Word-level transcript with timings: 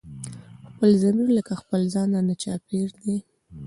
خپل 0.69 0.89
ضمير 1.03 1.27
لکه 1.37 1.53
خپل 1.61 1.81
ځان 1.93 2.07
رانه 2.15 2.35
چاپېر 2.43 2.89
دی 3.01 3.15